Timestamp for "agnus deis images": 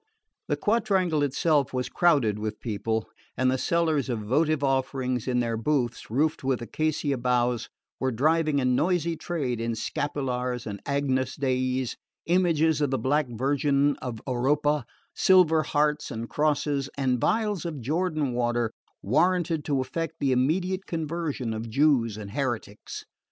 10.87-12.81